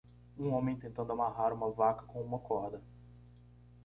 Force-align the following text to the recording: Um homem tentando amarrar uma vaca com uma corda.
Um 0.35 0.51
homem 0.51 0.75
tentando 0.77 1.11
amarrar 1.11 1.53
uma 1.53 1.69
vaca 1.69 2.01
com 2.07 2.19
uma 2.23 2.39
corda. 2.39 2.81